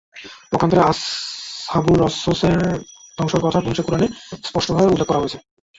পক্ষান্তরে, 0.51 0.81
আসহাবুর 0.83 1.97
রসস-এর 2.01 2.59
ধ্বংস 3.17 3.33
হওয়ার 3.33 3.45
কথা 3.47 3.59
কুরআনে 3.87 4.07
স্পষ্টভাবে 4.43 4.91
উল্লেখ 4.91 5.07
করা 5.07 5.21
হয়েছে। 5.21 5.37